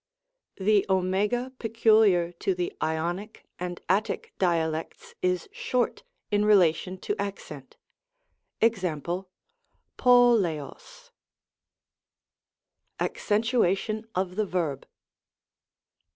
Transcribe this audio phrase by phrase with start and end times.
[0.57, 0.99] The (o
[1.59, 7.77] peculiar to the Ionic and Attic dialects is short in relation to accent.
[8.59, 9.27] jEfc.,
[9.99, 11.11] noXaco^;.
[12.99, 14.87] ACCENTUATION OF THE VERB.